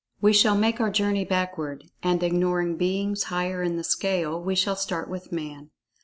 We 0.19 0.33
shall 0.33 0.55
make 0.57 0.81
our 0.81 0.89
journey 0.89 1.25
backward—and 1.25 2.23
ignoring 2.23 2.75
Beings 2.75 3.25
higher 3.25 3.61
in 3.61 3.75
the 3.75 3.83
scale, 3.83 4.41
we 4.41 4.55
shall 4.55 4.75
start 4.75 5.07
with 5.11 5.31
Man. 5.31 5.69